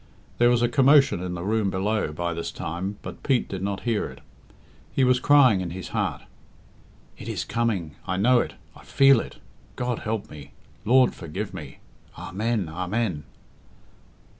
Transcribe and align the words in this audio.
There 0.39 0.49
was 0.49 0.63
a 0.63 0.67
commotion 0.67 1.21
in 1.21 1.35
the 1.35 1.43
room 1.43 1.69
below 1.69 2.11
by 2.11 2.33
this 2.33 2.51
time, 2.51 2.97
but 3.03 3.21
Pete 3.21 3.47
did 3.47 3.61
not 3.61 3.81
hear 3.81 4.05
it. 4.09 4.19
He 4.91 5.03
was 5.03 5.19
crying 5.19 5.61
in 5.61 5.69
his 5.69 5.89
heart. 5.89 6.23
"It 7.19 7.29
is 7.29 7.45
coming! 7.45 7.97
I 8.07 8.17
know 8.17 8.39
it! 8.39 8.55
I 8.75 8.83
feel 8.83 9.19
it! 9.19 9.35
God 9.75 9.99
help 9.99 10.27
me! 10.31 10.53
Lord 10.85 11.13
forgive 11.13 11.53
me! 11.53 11.77
Amen! 12.17 12.67
Amen!" 12.67 13.25